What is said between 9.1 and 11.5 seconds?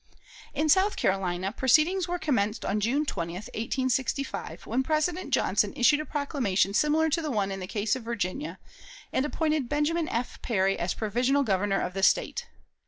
and appointed Benjamin F. Perry as provisional